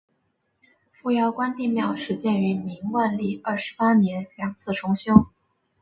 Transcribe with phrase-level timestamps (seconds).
[0.93, 5.27] 扶摇关帝庙始建于明万历二十八年两次重修。